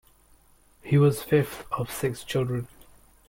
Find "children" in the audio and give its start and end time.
2.23-2.67